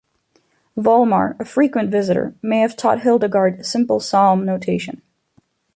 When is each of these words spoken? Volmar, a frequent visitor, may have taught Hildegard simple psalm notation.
Volmar, 0.75 1.39
a 1.39 1.45
frequent 1.45 1.91
visitor, 1.91 2.33
may 2.41 2.61
have 2.61 2.75
taught 2.75 3.01
Hildegard 3.03 3.63
simple 3.67 3.99
psalm 3.99 4.43
notation. 4.43 5.03